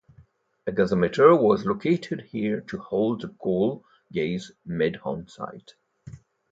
A 0.65 0.71
gasometer 0.71 1.35
was 1.39 1.63
located 1.63 2.21
here 2.21 2.61
to 2.61 2.79
hold 2.79 3.21
the 3.21 3.27
coal 3.39 3.85
gas 4.11 4.51
made 4.65 4.97
on 5.03 5.27
site. 5.27 5.75